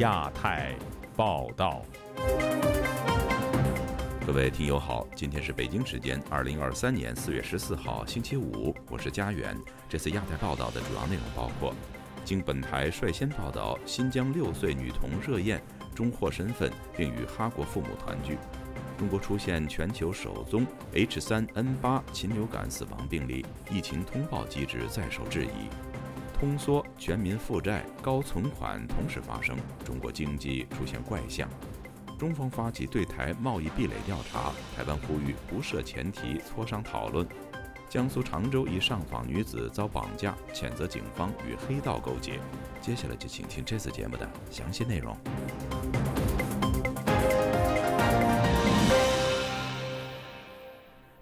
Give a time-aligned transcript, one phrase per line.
[0.00, 0.74] 亚太
[1.14, 1.82] 报道。
[4.26, 9.54] 各位听友好，今天是北京时间二零二三年四月十四号星期五，我是佳远。
[9.90, 11.74] 这次亚太报道的主要内容包括：
[12.24, 15.62] 经本台率先报道，新疆六岁女童热燕
[15.94, 18.36] 终获身份，并与哈国父母团聚；
[18.96, 25.68] 中国出现全球首宗 H3N8 禽流感死亡病例，疫情通报机制再受质疑；
[26.40, 29.54] 通缩、全民负债、高存款同时发生，
[29.84, 31.46] 中国经济出现怪象。
[32.18, 37.28] 中方发起对台贸易壁垒调查，台湾呼吁不设前提磋商讨论。
[37.90, 42.40] 江苏常州一上访女子遭绑架，谴责警方与黑道勾结。
[42.80, 45.14] 接下来就请听这次节目的详细内容。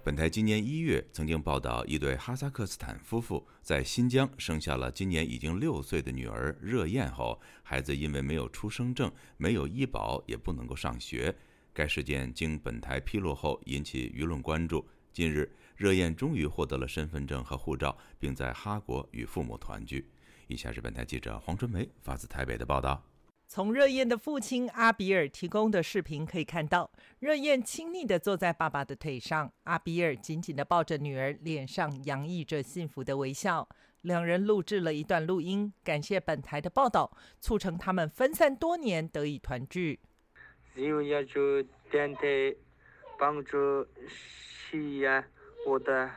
[0.09, 11.37] 本台今年一月曾经报道，一对哈萨克斯坦夫妇在新疆生下了今年已经六岁的女儿热燕后，孩子因为没有出生证、没有医保，也不能够上学。
[11.75, 14.89] 该事件经本台披露后，引起舆论关注。
[15.13, 20.09] 近日，热燕终于获得了身份证和护照，并在哈国与父母团聚。
[20.47, 23.05] 以下是本台记者黄春梅发自台北的报道。
[23.51, 33.67] 从热燕的父亲阿比尔提供的视频可以看到，热燕亲昵地坐在爸爸的腿上，阿比尔紧紧地抱着女儿，脸上洋溢着幸福的微笑。
[34.03, 37.11] 两人录制了一段录音，感谢本台的报道，
[37.41, 39.99] 促成他们分散多年得以团聚。
[40.77, 42.55] 要就电台
[43.19, 43.89] 帮助
[44.71, 45.25] 西亚，
[45.67, 46.11] 我的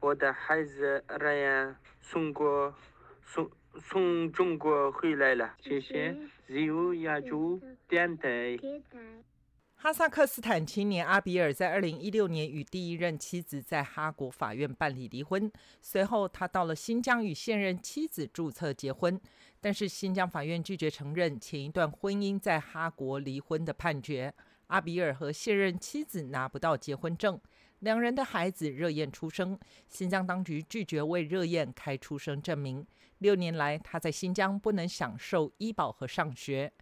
[0.00, 2.74] 我的孩子热燕送过
[3.26, 6.16] 送从中国回来了，谢谢。
[6.46, 8.58] 自由亚洲电台。
[9.74, 19.20] 哈萨克斯坦青年阿比尔在二零一六年与第一任妻子在哈国法院办理离婚，随后他到了新疆与现任妻子注册结婚，
[19.60, 24.34] 但是新疆法院拒绝承认前一段婚姻在哈国离婚的判决。
[24.66, 27.40] 阿比尔和现任妻子拿不到结婚证，
[27.78, 29.56] 两人的孩子热燕出生，
[29.88, 32.84] 新疆当局拒绝为热燕开出生证明。
[33.18, 36.72] 六年来，他在新疆不能享受医保和上学。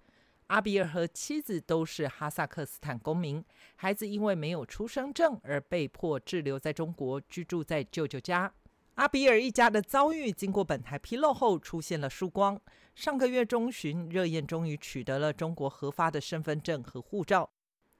[0.48, 8.52] 阿比尔和妻子都是哈萨克斯坦公民，孩子因为没有出生证而被迫滞留在中国，居住在舅舅家。
[8.94, 12.60] 阿比尔一家的遭遇经过本台披露后出现了曙光。
[12.94, 17.50] 上个月中旬，热燕终于取得了中国核发的身份证和护照。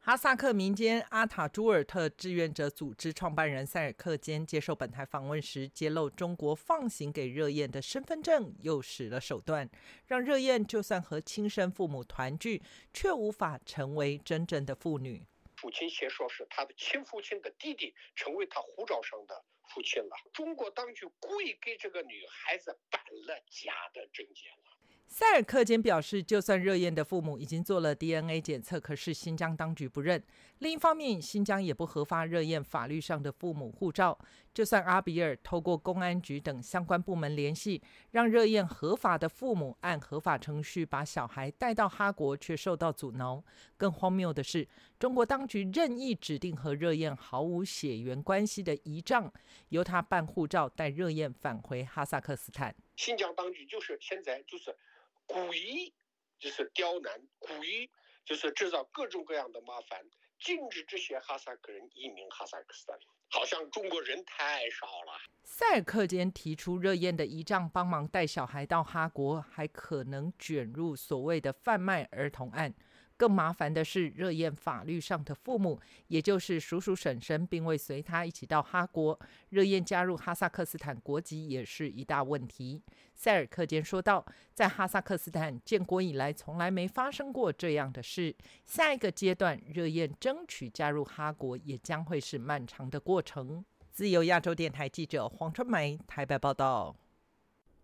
[0.07, 9.69] 哈萨克民间阿塔朱尔特志愿者组织创办人塞尔克坚接受本台访问时揭露，中国放行给热燕的身份证又使了手段，
[10.07, 12.63] 让热燕就算和亲生父母团聚，
[12.95, 15.27] 却无法成为真正的父女。
[15.57, 20.11] 父亲先说是他的亲父亲的弟弟，成为他护照上的父亲了。
[20.33, 24.76] 中国当局故意给这个女孩子办了假的证件了。
[25.09, 30.23] 塞尔克坚表示，就算热燕的父母已经做了 DNA 检测，可是新疆当局不认。
[30.59, 34.19] 另一方面，新疆也不核发热燕法律上的父母护照。
[34.53, 37.81] 就算阿比尔透过公安局等相关部门联系，
[38.11, 43.43] 让热燕合法的父母按合法程序把小孩带到哈国，却受到阻挠。
[43.79, 44.69] 更荒谬的是，
[44.99, 49.33] 中国当局任意指定和热燕毫无血缘关系的姨丈，
[49.69, 52.75] 由他办护照带热燕返回哈萨克斯坦。
[52.97, 54.77] 新疆当局就是现在就是。
[55.27, 55.93] 故意
[56.39, 57.91] 就是刁难，故意
[58.25, 60.01] 就是制造各种各样的麻烦，
[60.39, 62.99] 禁止这些哈萨克人移民哈萨克斯坦。
[63.29, 65.13] 好像中国人太少了。
[65.43, 72.73] 塞尔克坚提出，热焰的仪仗帮忙带小孩到哈国，还可能卷入所谓的贩卖儿童案。
[73.17, 79.19] 更麻烦的是，热燕法律上的父母，也就是叔叔婶婶，并未随他一起到哈国。
[79.49, 82.83] 热燕加入哈萨克斯坦国籍也是一大问题。
[83.15, 88.37] 塞尔克坚说道：“在哈萨克斯坦建国以来，从来没发生过这样的事。
[88.67, 96.95] 下一个阶段，热燕争取加入哈国，也将会是漫长的过程。”自由亚洲电台记者黄春梅台北报道。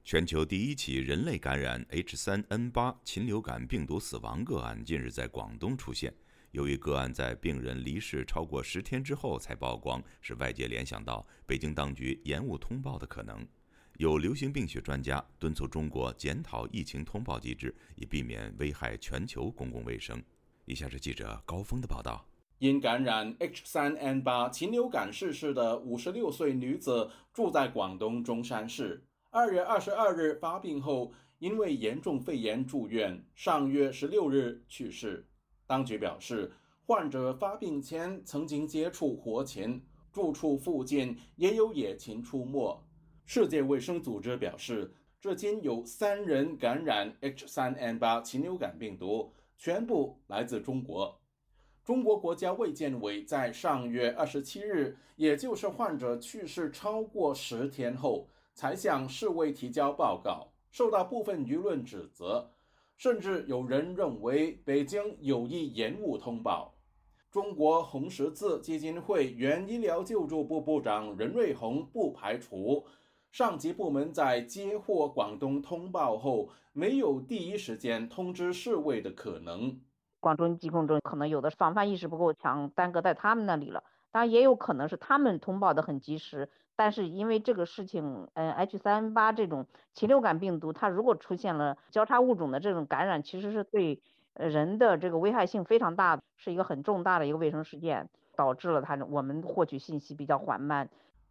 [0.04, 6.12] 全球第一起人类感染 H3N8 禽流感病毒死亡个案近日在广东出现。
[6.50, 13.46] 由于个案在病人离世超过十天之后才曝光，使外界联想到北京当局延误通报的可能。
[13.98, 20.20] 有流行病学专家敦促中国检讨疫情通报机制，以避免危害全球公共卫生。
[20.64, 22.26] 以下是记者高峰的报道：
[22.58, 29.04] 因感染 H3N8 禽流感逝世的56岁女子住在广东中山市。
[29.34, 35.26] 二月二十二日发病后，因为严重肺炎住院，上月十六日去世。
[35.66, 36.52] 当局表示，
[36.84, 39.82] 患者发病前曾经接触活禽，
[40.12, 42.78] 住处附近也有野禽出没。
[43.24, 51.18] 世界卫生组织表示，至今有三人感染 H3N8 禽流感病毒，全部来自中国。
[51.82, 62.50] 中国国家卫健委在上月二十七日，也就是患者去世超过十天后，才向世卫提交报告，受到部分舆论指责，
[62.96, 66.74] 甚至有人认为北京有意延误通报。
[67.30, 72.84] 中国红十字基金会原医疗救助部部长任瑞红不排除。
[73.30, 79.80] 上级部门在接获广东通报后，没有第一时间通知世卫的可能。
[80.20, 83.82] 广东疾控中可能有的防范意识不够强，耽搁在他们那里了。
[84.10, 94.00] 当然，也有可能是他们通报的很及时，但是因为这个事情，嗯，H3N8 这种禽流感病毒，它如果出现了交叉物种的这种感染，其实是对
[94.34, 100.88] 人的这个危害性非常大，是一个很重大的一个卫生事件，导致了它我们获取信息比较缓慢。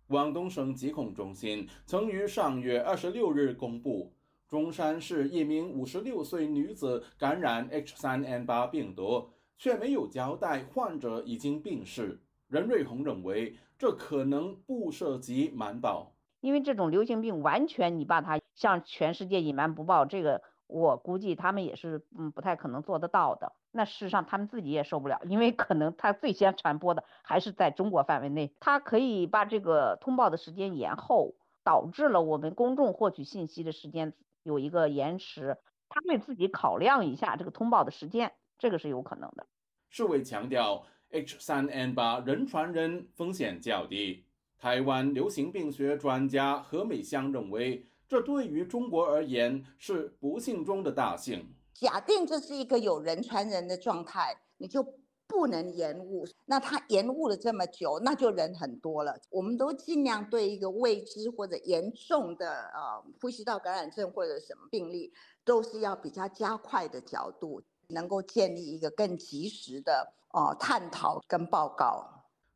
[0.07, 4.13] 广东省疾控中心曾于上月二十六日公布，
[4.47, 12.19] 中山市一名五十六岁女子感染 H3N8 病毒，却没有交代患者已经病逝。
[12.51, 16.11] 任瑞红认为，这可能不涉及瞒报，
[16.41, 20.43] 因为这种流行病完全你把它向全世界隐瞒不报，这个。
[20.73, 23.51] 我估计他们也是，嗯，不太可能做得到的。
[23.71, 28.55] 那事实上，他们自己也受不了，因为可能他最先传播的还是在中国范围内。
[28.61, 34.13] 他可以把这个通报的时间延后，导致了我们公众获取信息的时间
[34.43, 35.57] 有一个延迟。
[35.89, 39.47] 他会自己考量一下这个通报的时间，这个是有可能的。
[39.89, 44.23] 世卫强调，H3N8 人传人风险较低。
[44.57, 47.85] 台湾流行病学专家何美香认为。
[48.07, 51.47] 这对于中国而言是不幸中的大幸。
[51.73, 54.85] 假定这是一个有人传人的状态，你就
[55.27, 56.27] 不能延误。
[56.45, 59.17] 那他延误了这么久，那就人很多了。
[59.29, 65.13] 我们都尽量对一个未知或者严重的呃呼吸道感染症或者什么病例，
[65.45, 72.07] 都是要比较加快的角度，能够建立一个更及时的呃探讨跟报告。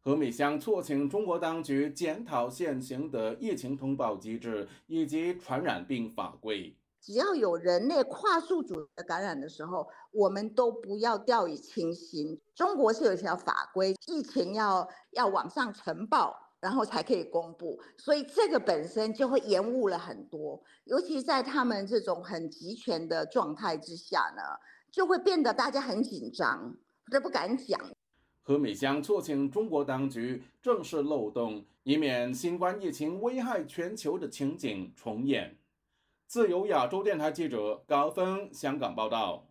[0.01, 6.77] 何美香促请中国当局检讨现行的疫情通报机制以及传染病法规。
[7.01, 12.39] 只要有人类跨宿主的感染的时候，我们都不要掉以轻心。
[12.55, 20.59] 中国是有一条法规，疫情要要往上呈报，然后才可以公布，所以这个本身就会延误了很多。
[20.85, 24.41] 尤其在他们这种很集权的状态之下呢，
[24.91, 26.75] 就会变得大家很紧张，
[27.11, 27.79] 都不敢讲。
[28.41, 35.57] 何美香促请中国当局正视漏洞，以免新冠疫情危害全球的情景重演。
[36.27, 39.47] 自由亚洲电台记者高峰香港报道。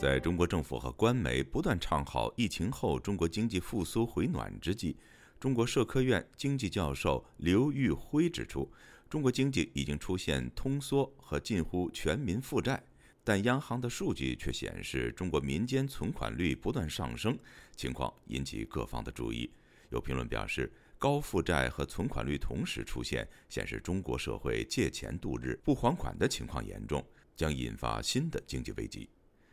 [0.00, 4.96] 在中国政府和官媒不断唱好疫情后中国经济复苏回暖之际，
[5.38, 8.66] 中国社科院经济教授刘玉辉指出，
[9.10, 12.82] 中国经济已经出现通缩和近乎全民负债，
[13.22, 17.38] 但央行的数据却显示中国民间存款率不断上升，
[17.76, 19.50] 情况引起各方的注意。
[19.90, 27.04] 有评论表示，高负债和存款率同时出现，显示中国社会借钱度日、不还款的情况严重，
[27.36, 29.06] 将引发新的经济危机。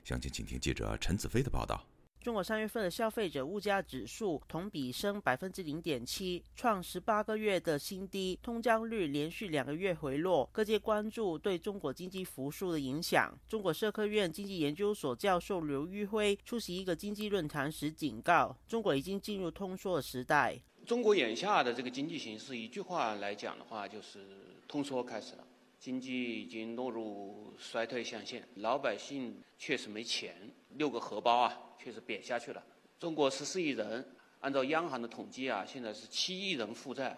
[0.07, 1.85] 详情，请听记者陈子飞的报道。
[2.21, 10.49] 中国三月份的消费者物价指数同比升百分之零点七，创十八个月的新低，通胀率连续两个月回落。
[10.53, 13.37] 各界关注对中国经济复苏的影响。
[13.49, 20.57] 中国社科院经济研究所教授刘玉辉出席一个经济论坛时警告：中国已经进入通缩的时代。
[20.85, 25.45] 中国眼下的这个经济形势，一句话来讲的话，就是通缩开始了。
[25.79, 30.36] 经济已经落入衰退象限，老百姓确实没钱，
[30.72, 32.63] 六个荷包啊，确实瘪下去了。
[33.00, 34.05] 中国十四亿人，
[34.39, 37.15] 按照央行的统计啊，现在是七亿人负债。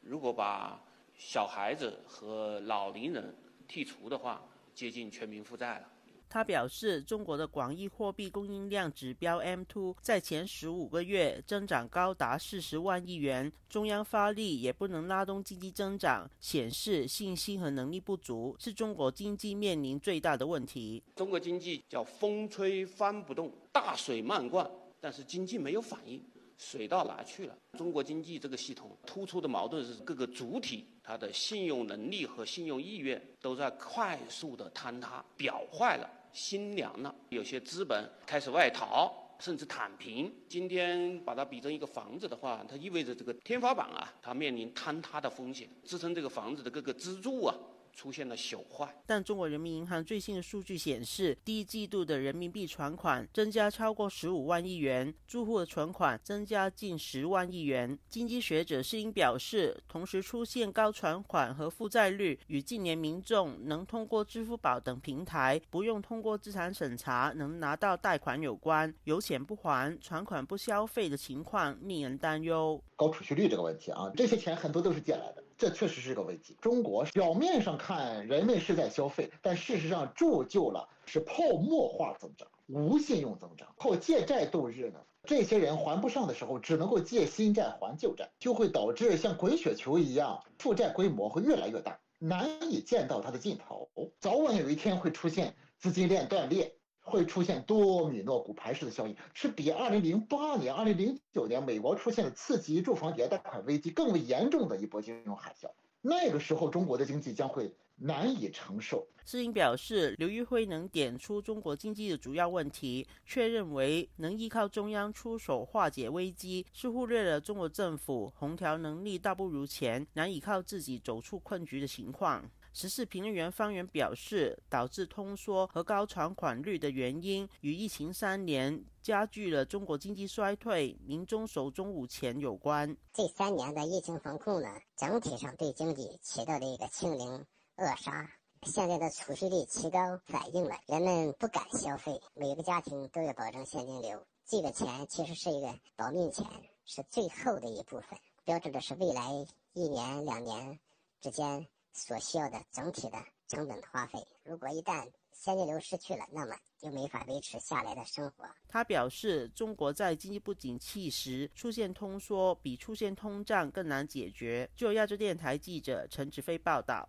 [0.00, 0.80] 如果把
[1.16, 3.34] 小孩子和老龄人
[3.68, 4.42] 剔除的话，
[4.74, 5.88] 接近全民负债了。
[6.28, 21.02] 他表示，中国的广义货币供应量指标 M2 在前十五个月增长高达四十万亿元，中央发力也不能拉动经济增长，显示信心和能力不足是中国经济面临最大的问题。
[21.16, 24.70] 中国经济叫风吹帆不动，大水漫灌，
[25.00, 26.22] 但是经济没有反应，
[26.58, 27.56] 水到哪去了？
[27.78, 36.10] 中国经济这个系统突出的矛盾是各个主体它的信用能力和信用意愿都在快速的坍塌，表坏了。
[36.32, 40.32] 心凉了，有些资本开始外逃，甚至躺平。
[40.48, 45.68] 今天把它比成一个房子的话，它意味着这个天花板啊，它面临坍塌的风险。
[45.84, 47.54] 支撑这个房子的各个支柱啊，
[47.98, 48.94] 出现了朽坏。
[49.04, 57.98] 但中国人民银行最新的数据显示，第一季度的人民币存款增加超过十五万亿元，住户的存款增加近十万亿元。
[58.08, 72.80] 经济学者施英表示，同时出现高存款和负债率，与近年民众能通过支付宝等平台不用通过资产审查能拿到贷款有关，有钱不还、存款不消费的情况令人担忧。
[72.94, 75.42] 高储蓄率这个问题啊，这些钱很多都是借来的。
[75.58, 76.56] 这确实是个危机。
[76.60, 85.00] 中国表面上看人们是在消费，但事实上铸就了是泡沫化增长、无信用增长，靠借债度日呢。
[85.24, 93.90] 这些人还不上的时候，只能够借新债还旧债，就会导致像滚雪球一样，负债规模会越来越大，难以见到它的尽头。
[94.20, 96.77] 早晚有一天会出现资金链断裂。
[97.08, 105.70] 会出现多米诺骨牌式的效应，是比二零零八年、二零零九年美国出现的次级住房抵押贷款危机更为严重的一波金融海啸。
[106.02, 109.06] 那个时候，中国的经济将会难以承受。
[109.24, 122.50] 施英表示，刘玉辉能点出中国经济的主要问题，却认为能依靠中央出手化解危机，是忽略了中国政府红调能力大不如前，难以靠自己走出困局的情况。
[122.72, 132.96] 时事评论员方源表示，导致通缩和高存款率的原因与疫情三年加剧了中国经济衰退、民众手中无钱有关。
[133.12, 137.44] 这三年的疫情防控呢，整体上对经济起到了一个清零
[137.78, 138.30] 扼杀。
[138.64, 144.26] 现在的储蓄率提高，反映了人们不敢消费，每个家庭都要保证现金流。
[144.44, 146.44] 这个钱其实是一个保命钱，
[146.84, 149.30] 是最后的一部分，标志的是未来
[149.72, 150.78] 一年两年
[151.20, 151.66] 之间。
[151.90, 153.18] 所需要的整体的
[153.48, 158.44] 成本花费，如果一旦现金流失去了，那么就没法维持下来的生活。
[158.68, 164.70] 他表示，中国在经济不景气时出现通缩，比出现通胀更难解决。
[164.76, 167.08] 就亚洲电台记者陈志飞报道。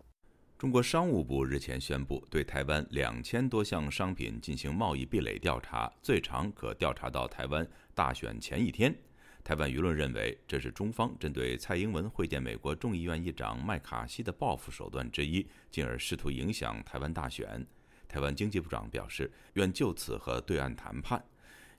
[0.60, 8.94] 中国商务部日前宣布，对台湾两千多项商品进行贸易壁垒调查，最长可调查到台湾大选前一天。
[9.42, 17.66] 台湾舆论认为，这是中方针对蔡英文会见美国众议院议长麦卡锡的报复手段之一，进而试图影响台湾大选。
[18.06, 21.24] 台湾经济部长表示，愿就此和对岸谈判。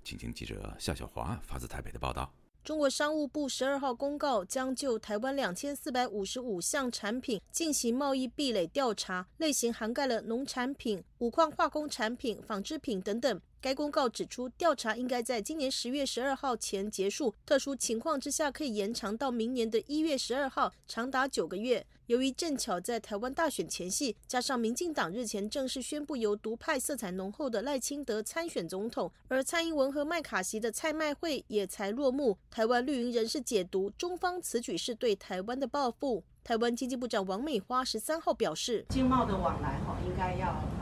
[0.03, 2.33] 请听记者夏小华发自台北的报道。
[2.63, 13.41] 中国商务部十二号公告，将就台湾两千四百五十五项产品进行贸易壁垒调查，类型涵盖了农产品、五矿化工产品、纺织品等等。
[13.61, 21.85] 该公告指出，调查应该在今年十月十二号前结束，特殊情况之下可以延长到明年的一月十二号，长达九个月。
[22.07, 36.23] 由于正巧在台湾大选前夕，加上民进党日前正式宣布由独派色彩浓厚的赖清德参选总统，而蔡英文和麦卡锡的蔡麦会也才落幕，台湾绿营人士解读中方此举是对台湾的报复。
[36.43, 40.80] 台湾经济部长王美花十三号表示，经贸的往来哈，应该要。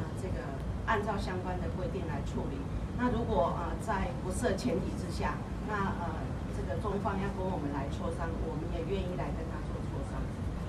[0.90, 2.58] 按照相关的规定来处理。
[2.98, 5.38] 那如果呃在不设前提之下，
[5.70, 6.18] 那呃
[6.58, 10.20] 这个中方要跟我们来磋商，我们也愿意来跟他做磋商。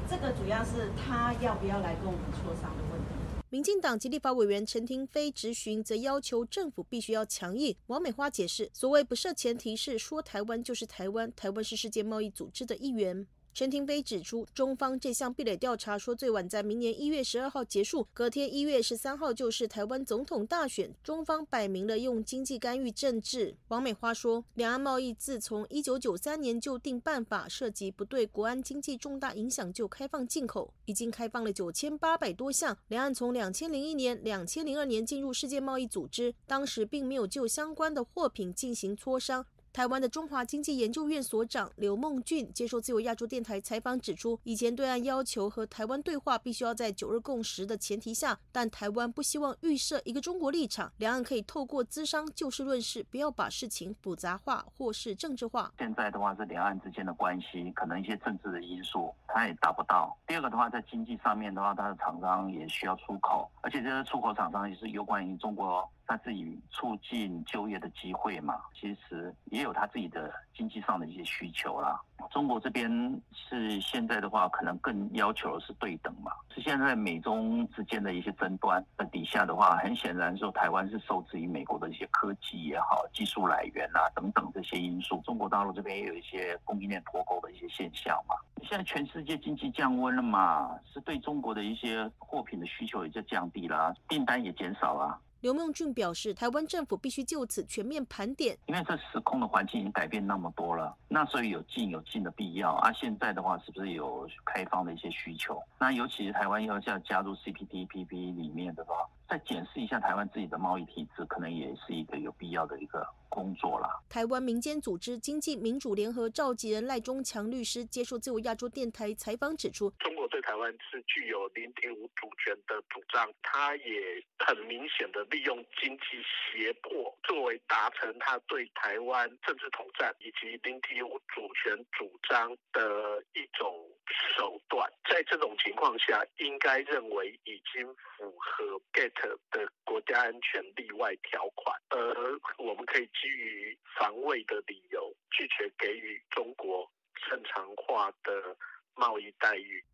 [0.07, 3.17] 这个主要是他要不要来跟我们磋商的问题。
[3.49, 7.75] 民进党及立法委员陈廷飞质询，则要求政府必须要强硬。
[7.89, 13.27] 王美花解释，所谓不设前提是说台湾就是台湾，台湾是世界贸易组织的一员。
[13.52, 23.57] 陈廷飞指出，中方这项壁垒调查说最晚在明年一月十二号结束，隔天一月十三号就是台湾总统大选，中方摆明了用经济干预政治。
[23.69, 32.78] 王美花说，两岸贸易自从一九九三年就定办法，涉及不对国安经济重大影响就开放进口，已经开放了九千八百多项。
[32.88, 39.45] 两岸从两千零一年、两千零二年进入世界贸易组织，当时并没有就相关的货品进行磋商。
[39.73, 55.73] 台湾的中华经济研究院所长刘梦俊接受自由亚洲电台采访指出，以前对岸要求和台湾对话必须要在九日共识的前提下，但台湾不希望预设一个中国立场，两岸可以透过资商就事论事，不要把事情复杂化或是政治化。
[55.79, 60.17] 现在的话是两岸之间的关系，可能一些政治的因素它也达不到。
[60.27, 65.89] 第二个的话，在经济上面的话，它的厂商也需要出口，而且这些出口厂商也是有关于中国。
[66.11, 72.00] 他自己促进就业的机会嘛，其实也有他自己的经济上的一些需求啦。
[72.33, 72.90] 中国这边
[73.33, 76.33] 是现在的话，可能更要求的是对等嘛。
[76.52, 85.23] 是现在美中之间的一些争端那底下的话，很显然说台湾是受制于美国的一些科技也好、技术来源啊等等这些因素。
[85.25, 88.35] 中国大陆这边也有一些供应链脱钩的一些现象嘛。
[88.64, 95.17] 现在全世界经济降温了嘛，是对中国的一些货品的需求也在降低了，订单也减少了。
[95.40, 102.92] 刘孟俊表示，台湾政府必须就此全面盘点，因为这时空的环境已经改变那么多了，那所以有进有进的必要啊。
[102.92, 105.59] 现在的话，是不是有开放的一些需求？
[105.78, 108.94] 那尤其是台湾要要加入 CPTPP 里面的话，
[109.26, 113.89] 再检视一下台湾自己的贸易体制，可能也是一个有必要的一个工作了。
[114.11, 126.05] 台湾民间组织经济民主联合召集人赖中强律师接受自由亚洲电台采访指出，中国对台湾是具有零点五主权的主张，他也很明显的利用经济
[126.53, 133.89] 胁迫作为达成他对台湾政治统战以及零点五主权主张的一种
[134.37, 134.91] 手段。
[135.09, 146.91] 在这种情况下，应该认为已经符合 GATT 的国家安全例外条款，而我们可以基于防卫的理由拒绝给予中国
[147.29, 148.57] 正常化的
[148.95, 149.85] 贸易待遇。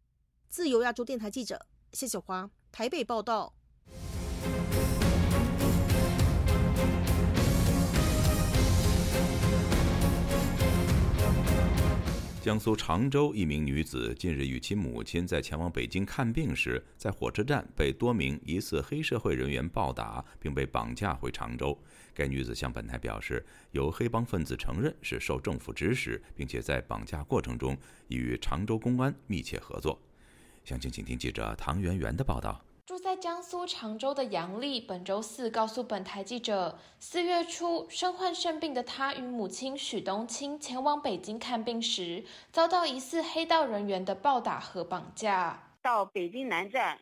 [0.49, 3.53] 自由亚洲电台记者谢小华台北报道。
[12.47, 21.77] 江苏常州一名女子近日与其母亲在前往北京看病时，在火车站被多名疑似黑社会人员暴打，并被绑架回常州。
[22.15, 27.77] 该女子向本台表示，由黑帮分子承认是受政府指使，并且在绑架过程中
[28.07, 30.01] 与常州公安密切合作。
[30.65, 32.66] 详情，请听记者唐媛媛的报道。
[32.87, 45.61] 住在江苏常州的杨丽本周四告诉本台记者，四月初身患肾病的她与母亲许冬青前往北京看病时，遭到疑似黑道人员的暴打和绑架。
[45.83, 46.97] 到北京南站，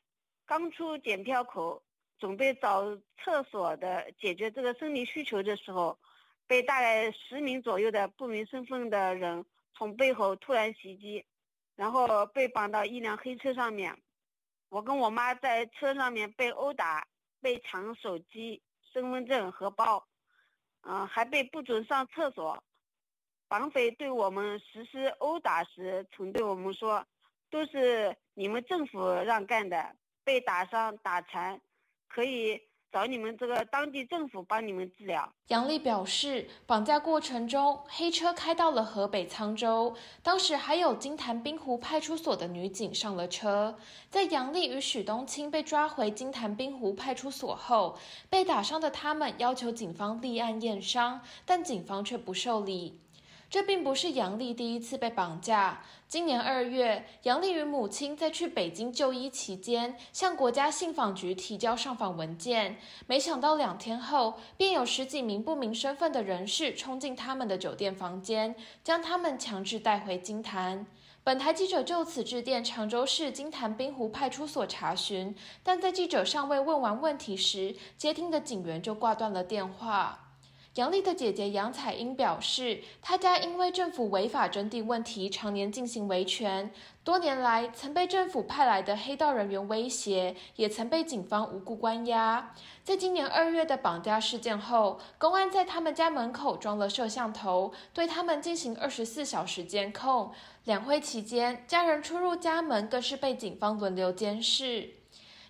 [0.46, 1.82] 刚出检票口，
[2.18, 2.82] 准备找
[3.22, 5.98] 厕所的解决这个生理需求的时候，
[6.46, 9.44] 被大概十名左右的不明身份的人
[9.76, 11.22] 从背后突然袭击，
[11.76, 13.94] 然后被绑到一辆黑车上面。
[14.68, 17.06] 我跟我妈在车上面被殴打，
[17.40, 20.06] 被抢手机、身份证和包，
[20.82, 22.62] 嗯，还被不准上厕所。
[23.46, 27.06] 绑匪对我们实施殴打时，曾对我们说
[27.50, 29.94] ：“都是你们政府让干的，
[30.24, 31.60] 被打伤、打残，
[32.08, 32.60] 可以。”
[32.94, 35.28] 找你们这个当地政府帮你们治疗。
[35.48, 43.76] 杨丽表示，绑架过程中，黑车开到了河北沧州，当时还有金坛滨湖派出所的女警上了车。
[44.08, 47.98] 在杨丽与许冬青被抓回金坛滨湖派出所后，
[48.30, 53.00] 被打伤的他们要求警方立案验伤，但警方却不受理。
[53.54, 55.80] 这并不是杨丽第一次被绑架。
[56.08, 70.84] 今年二月，杨丽与母亲在去北京就医期间，向国家信访局提交上访文件，没想到两天后，便有十几名不明身份的人士冲进他们的酒店房间，将他们强制带回金坛。
[71.22, 80.23] 本台记者就此致电常州市金坛滨湖派出所查询，但在记者尚未问完问题时，接听的警员就挂断了电话。
[80.74, 86.72] 杨丽的姐姐杨彩英表示，她家因为政府违法征地问题，常年进行维权。
[87.04, 92.52] 多年来，曾被政府派来的黑道人员威胁，也曾被警方无故关押。
[92.82, 100.32] 在今年二月的绑架事件后，公安在他们家门口装了摄像头，对他们进行二十四小时监控。
[100.64, 104.90] 两会期间，家人出入家门更是被警方轮流监视。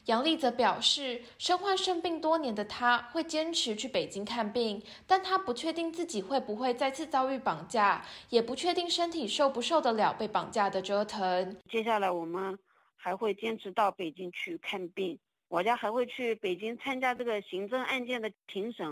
[0.07, 11.57] 杨丽则表示，身患肾病多年的她会坚持去北京看病，但她不确定自己会不会再次遭遇绑架，也不确定身体受不受得了被绑架的折腾。
[11.71, 12.59] 接下来我们
[12.97, 18.87] 还会坚持到北京去看病，我家还会去北京参加这个行政案件的庭审。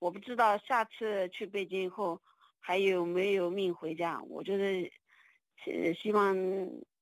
[0.00, 2.20] 我不知道下次去北京后
[2.58, 4.90] 还有没有命回家，我就是，
[5.66, 6.36] 呃，希望。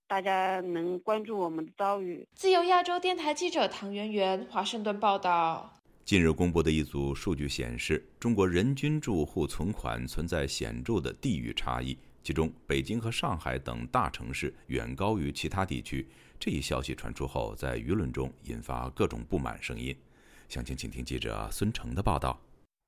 [0.08, 2.26] 大家能关注我们的遭遇。
[2.34, 5.72] 自由亚洲电台记者唐媛媛，华盛顿报道。
[6.04, 16.06] 近日公布的一组数据显示，中国人均住户存款存在显著的地域差异，其中北京和上海等大城市远高于其他地区。
[16.38, 19.96] 这一消息传出后，在舆论中引发各种不满声音。
[20.48, 22.40] 详情，请听记者孙成的报道。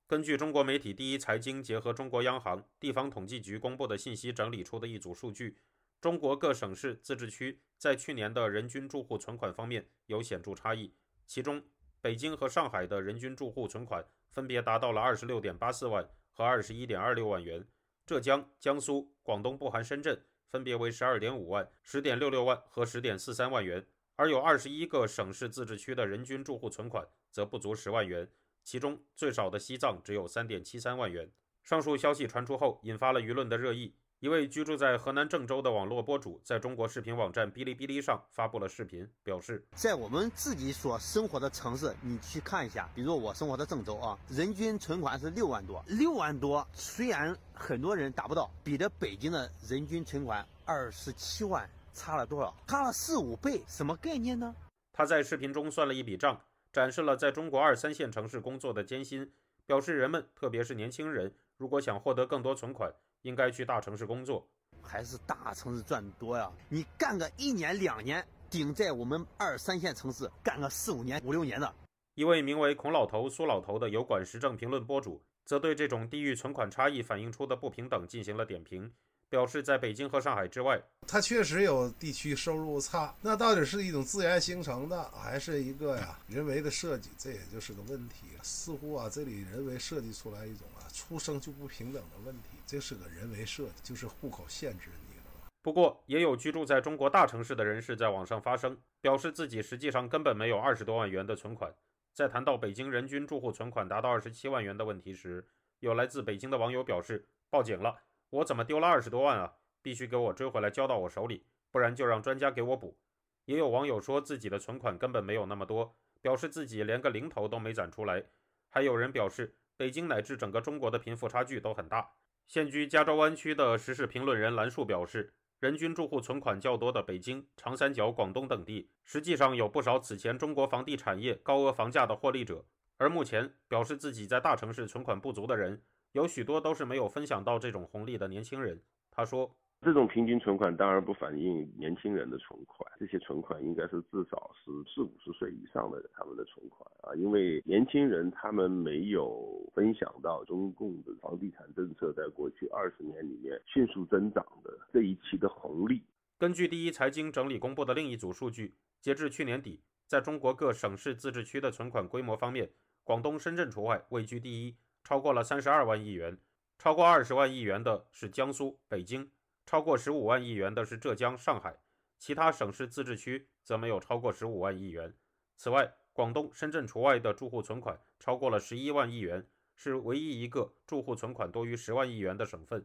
[0.06, 5.56] 根据中国媒体第一财经结合中国央行、地方统计局公布的信息整理出的一组数据。
[6.00, 10.94] 中国各省市自治区在去年的人均住户存款方面有显著差异，
[11.26, 11.60] 其中
[12.00, 17.66] 北京和上海的人均住户存款分别达到了二十六点八四万和二十一点二六万元，
[18.06, 23.84] 浙江、江苏、广东不含深圳分别为十二点五万、十点六六万和十点四三万元，
[24.14, 28.30] 而有二十一个省市自治区的人均住户存款则不足十万元，
[28.62, 31.28] 其中最少的西藏只有三点七三万元。
[31.64, 33.96] 上述消息传出后，引发了舆论的热议。
[34.20, 52.52] 一位居住在河南郑州的网络博主，在中国视频网站哔哩哔哩上发布了视频，表示，在我们自己所生活的城市，你去看一下，比如我生活的郑州啊，人均存款是六万多，六万多，虽然很多人达不到，比的北京的人均存款二十七万差了多少？
[52.66, 54.52] 差了四五倍，什么概念呢？
[54.92, 56.40] 他在视频中算了一笔账，
[56.72, 59.30] 展示了在中国二三线城市工作的艰辛，
[59.64, 62.92] 表示人们，特别是年轻人，如果想获得更多存款。
[63.22, 64.46] 应该去大城市工作，
[64.82, 66.50] 还是大城市赚多呀？
[66.68, 71.74] 你干个一年两年，顶在我们二三线城市干个四五年、五六年的。
[72.14, 78.92] 一位名为“孔老头”“苏老头”的油管时政评论博主，则对这种地域存款差异反映出的不平等进行了点评，
[79.28, 87.10] 表示在北京和上海之外，它确实有地区收入差，那到底是一种自然形成的，还是一个呀人为的设计？
[87.16, 88.26] 这也就是个问题。
[88.42, 92.58] 似乎啊，这里人为设计出来一种啊出生就不平等的问题。
[92.66, 95.48] 这是个人为设计，就是户口限制你了。
[95.62, 101.72] 不过，也有居住在中国大城市的人士在网上发声，表示自己实际上根本没有二十多万元的存款。
[102.12, 105.46] 在谈到北京人均住户存款达到二十七万元的问题时，
[105.78, 109.54] 有来自北京的网友表示：“报警了，我怎么丢了二十多万啊？
[109.80, 112.98] 必须给我追回来，交到我手里，不然就让专家给我补。”
[113.46, 118.24] 也有网友说自己的存款根本没有那么多，表示自己连个零头都没攒出来。
[118.68, 122.10] 还有人表示，北京乃至整个中国的贫富差距都很大。
[122.46, 132.66] 现居加州湾区的时事评论人兰树表示，人均住户存款较多的北京、长三角、广东等地，实际上有不少此前中国房地产业高额房价的获利者。
[132.96, 135.80] 而目前表示自己在大城市存款不足的人，
[136.12, 138.82] 有许多都是没有分享到这种红利的年轻人。
[139.10, 139.56] 他说。
[139.80, 156.02] 这种平均存款当然不反映年轻人的存款，这些存款应该是至少是四五十岁以上的他们的存款啊，因为年轻人他们没有分享到中共的房地产政策在过去二十年里面迅速增长的这一期的红利。
[156.38, 162.68] 根据第一财经整理公布的另一组数据，截至去年底，在中国各省市自治区的存款规模方面，
[163.04, 166.36] 广东、深圳除外位居第一，超过了三十二万亿元，
[166.78, 169.30] 超过二十万亿元的是江苏、北京。
[169.70, 171.76] 超过十五万亿元的是浙江、上海，
[172.18, 175.12] 其他省市自治区则没有超过十五万亿元。
[175.58, 182.82] 此外，广东、深圳除外的住户存款超过了十一万亿元，是唯一一个住户存款多于十万亿元的省份。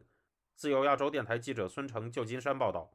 [0.56, 2.92] 自由亚洲电台记者孙成，旧金山报道。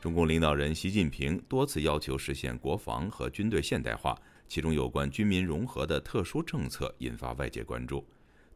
[0.00, 4.20] 中共领导人习近平多次要求实现国防和军队现代化。
[4.52, 8.06] 其中有关军民融合的特殊政策引发外界关注。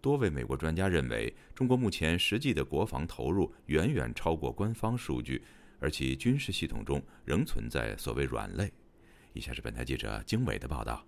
[0.02, 5.42] 多位美国专家认为，中国目前实际的国防投入远远超过官方数据，
[5.80, 8.70] 而其军事系统中仍存在所谓“软肋”。
[9.32, 11.02] 以下是本台记者经纬的报道。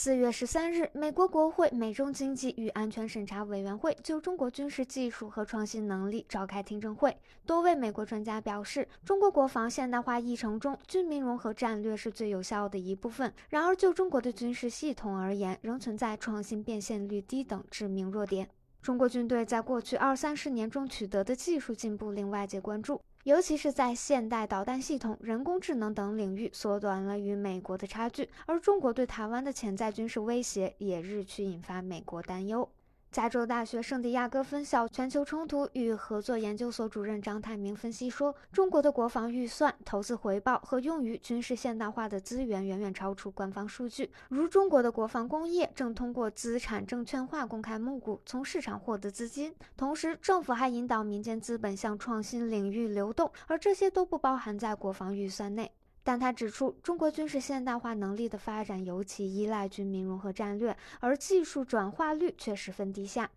[0.00, 7.18] 四月十三日，美国国会美中经济与安全审查委员会就中国军事技术和创新能力召开听证会。
[7.44, 13.34] 多位美国专家表示，中国国防现代化议程中，军民融合战略是最有效的一部分。
[13.48, 18.48] 然而，就中国的军事系统而言，仍存在创新变现率低等致命弱点。
[18.80, 23.00] 中国军队在过去二三十年中取得的技术进步令外界关注。
[23.28, 32.66] 尤其是在现代导弹系统、人工智能等领域，缩短了与美国的差距，而中国对台湾的潜在军事威胁也日趋引发美国担忧。
[33.10, 44.10] 加州大学圣地亚哥分校全球冲突与合作研究所主任张泰明分析说，中国的国防预算、投资回报和用于军事现代化的资源远远超出官方数据。
[44.28, 55.72] 如中国的国防工业正通过资产证券化公开募股，从市场获得资金，同时政府还引导民间资本向创新领域流动，而这些都不包含在国防预算内。
[56.08, 63.30] 但他指出，中国军事现代化能力的发展尤其依赖军民融合战略，而技术转化率却十分低下。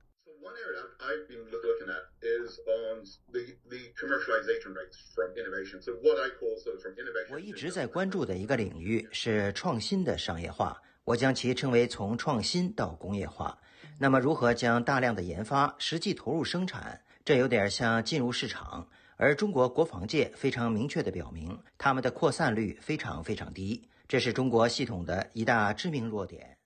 [7.29, 13.59] 我一直在关注的一个领域是创新的商业化，我将其称为从创新到工业化。
[13.99, 17.01] 那么，如何将大量的研发实际投入生产？
[17.25, 18.87] 这有点像进入市场。
[19.21, 26.57] 而中国国防界非常明确地表明，他们的扩散率非常非常低，这是中国系统的一大致命弱点。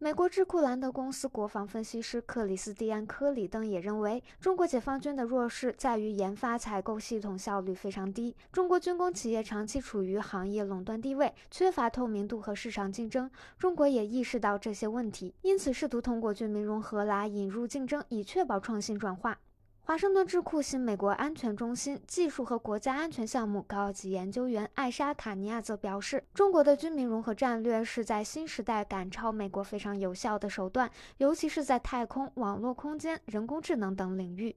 [0.00, 13.30] 美国智库兰德公司国防分析师克里斯蒂安·科里登也认为，中国解放军的弱势在于研发采购系统效率非常低，中国军工企业长期处于行业垄断地位，缺乏透明度和市场竞争。
[13.56, 19.38] 中国也意识到这些问题，因此试图通过军民融合来引入竞争，以确保创新转化。
[19.86, 34.56] 华盛顿智库新美国安全中心技术和国家安全项目高级研究员艾莎·卡尼亚则表示，中国的军民融合战略是在新时代赶超美国非常有效的手段，尤其是在太空、网络空间、人工智能等领域。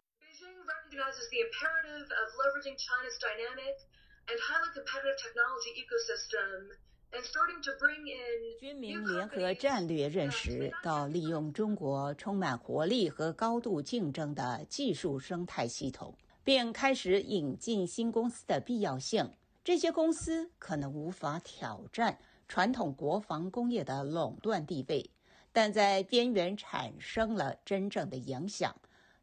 [8.59, 19.31] 军民联合战略认识到利用中国充满活力和高度竞争的技术生态系统，并开始引进新公司的必要性。
[19.63, 22.17] 这些公司可能无法挑战
[22.47, 25.09] 传统国防工业的垄断地位，
[25.51, 28.75] 但在边缘产生了真正的影响，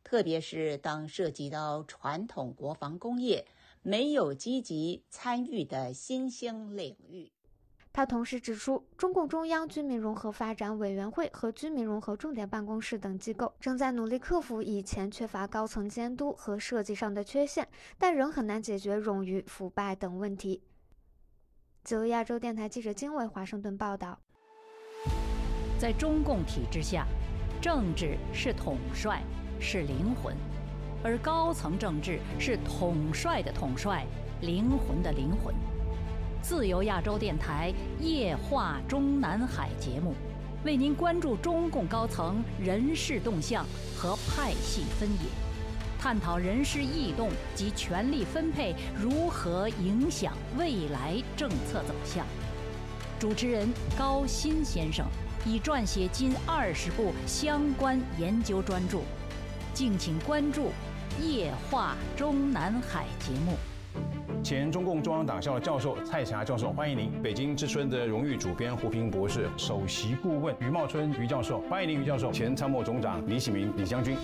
[0.02, 3.46] 特别是当涉及到传统国防工业
[3.82, 7.30] 没有积极参与的新兴领域。
[7.96, 20.60] 他同时指出，中共中央军民融合发展委员会和军民融合重点办公室等机构正在努力克服以前缺乏高层监督和设计上的缺陷，但仍很难解决冗余、腐败等问题。
[21.84, 24.18] 自由亚洲电台记者金伟华盛顿报道。
[25.78, 27.06] 在中共体制下，
[27.62, 29.22] 政治是统帅，
[29.60, 30.34] 是灵魂；
[31.04, 34.04] 而高层政治是统帅的统帅，
[34.40, 35.54] 灵魂的灵魂。
[36.46, 40.12] 自由亚洲电台夜话中南海节目，
[40.62, 43.64] 为您关注中共高层人事动向
[43.96, 45.30] 和派系分野，
[45.98, 52.26] 探讨人事异动及权力分配如何影响未来政策走向。
[53.18, 55.06] 主持人高新先生
[55.46, 58.98] 已撰写近二十部相关研究专著，
[59.72, 60.70] 敬请关注
[61.22, 63.56] 夜话中南海节目。
[64.42, 74.16] 前中共中央党校教授蔡霞教授，欢迎您；北京之春的荣誉主编胡平博士，首席顾问于茂春于教授，欢迎您于教授；前参谋总长李喜明李将军。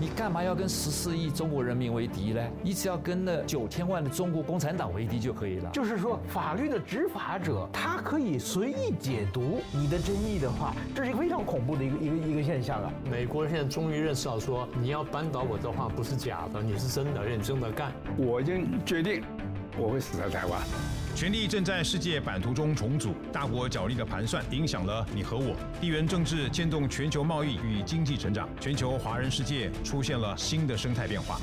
[0.00, 2.40] 你干嘛要跟十四亿中国人民为敌呢？
[2.62, 5.68] 你只要跟那九千万的中国共产党为敌就可以了。
[5.74, 12.90] 就是说，法律的执法者他可以随意解读你的争议的话，这是一个非常恐怖的一个一个一个现象啊！
[13.10, 17.92] 美国人现在终于认识到，说你要扳倒我的话不是假的，你是真的认真的干。
[18.16, 19.22] 我已经决定，
[19.76, 20.60] 我会死在台湾。
[21.14, 25.54] 权力正在世界版图中重组，大国角力的盘算影响了你和我。
[25.78, 31.38] 地缘政治牵动全球贸易与经济成长，全球华人世界出现了新的生态变化。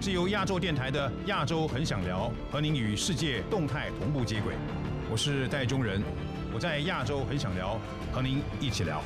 [0.00, 4.54] 是由亚洲电台的《亚洲很想聊》和您与世界动态同步接轨。
[5.10, 6.00] 我是戴中仁，
[6.54, 7.80] 我在亚洲很想聊，
[8.12, 9.02] 和您一起聊。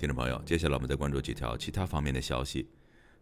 [0.00, 2.68] 听众朋友，接下来我们再关注几条其他方面的消息。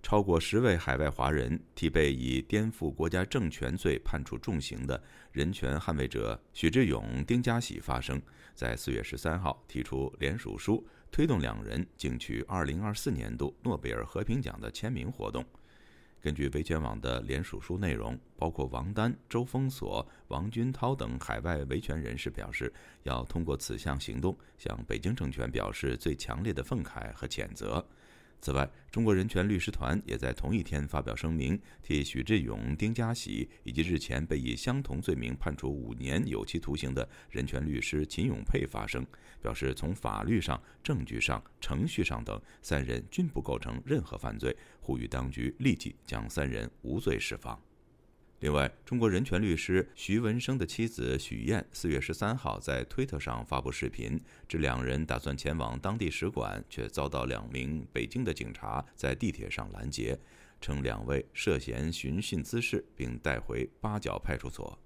[0.03, 8.21] 超过十位海外华人替被以颠覆国家政权罪判处重刑的人权捍卫者许志勇、丁家喜发声，
[8.55, 15.45] 在四月十三号提出联署书，推动两人竞取二零二四年度诺贝尔和平奖的签名活动。
[16.21, 22.73] 根据维权网的联署书内容，包括王丹、周封锁、王军涛等海外维权人士表示，
[23.05, 27.85] 要通过此项行动向北京政权表示最强烈的愤慨和谴责。
[28.45, 39.07] 此外，中国人权律师团也在同一天发表声明，替许志勇、丁家喜以及日前被以相同罪名判处五年有期徒刑的人权律师秦永佩发声，
[39.41, 47.57] 表示从法律上、证据上、程序上等，三人均不构成任何犯罪，呼吁当局立即将三人无罪释放。
[48.43, 60.19] 另外，中国人权律师徐文生的妻子许燕四月十三号在推特上发布视频，指两人打算前往当地使馆，却遭到两名北京的警察在地铁上拦截，
[60.61, 64.77] 称两位涉嫌寻衅滋事，并带回八角派出所。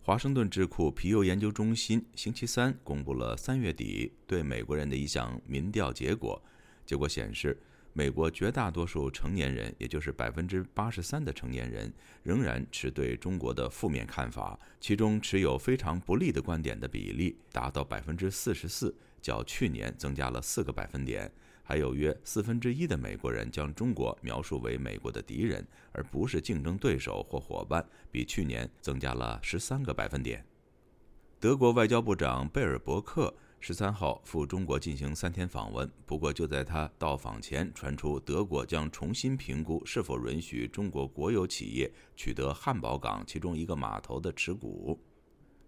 [0.00, 6.40] 华盛顿智库皮尤研究中心星期三公布了三月底对美国人的一项民调结果，
[6.86, 7.60] 结果显示。
[7.94, 14.58] 美国绝大多数成年人，也就是百分之八十三的成年人，仍然持对中国的负面看法。
[14.80, 21.30] 其中持有非常不利的观点的比例达到百分之四十四，较去年增加了四个百分点。
[21.62, 30.42] 还有约四分之一的美国人将中国描述为美国的敌人，而不是竞争对手或伙伴，比去年增加了十三个百分点。
[31.38, 33.34] 德国外交部长贝尔伯克。
[33.62, 44.98] 十三号赴中国进行三天访问，不过就在他到访前，传出德国将重新评估是否允许中国国有企业取得汉堡港其中一个码头的持股。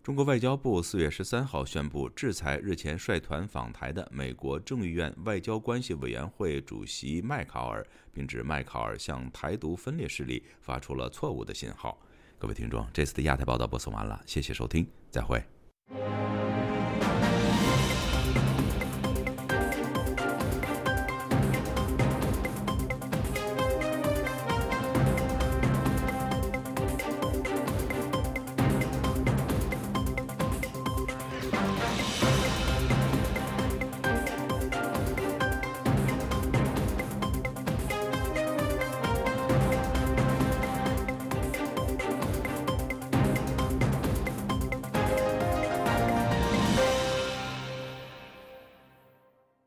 [0.02, 11.96] 中国外交部四月十三号宣布制裁日前率团访台的美国众议院外交关系委员会主席麦考尔，并指麦考尔向台独分裂势力发出了错误的信号。
[12.40, 15.40] 各位听众，这次的亚太报道播送完了，谢谢收听，再会。